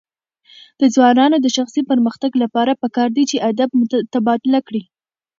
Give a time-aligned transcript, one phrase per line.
[0.79, 3.69] د ځوانانو د شخصي پرمختګ لپاره پکار ده چې ادب
[4.13, 4.81] تبادله کړي.